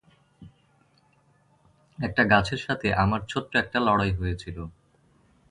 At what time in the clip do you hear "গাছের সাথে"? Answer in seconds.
2.23-2.87